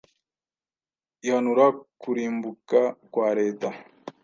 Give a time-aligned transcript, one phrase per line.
[1.27, 1.65] Ihanura
[2.01, 2.79] kurimbuka
[3.11, 3.69] kwa Leta.